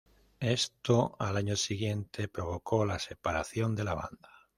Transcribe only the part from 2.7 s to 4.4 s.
la separación de la banda.